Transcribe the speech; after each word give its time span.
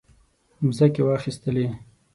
مځکې 0.65 1.01
واخیستلې. 1.05 1.65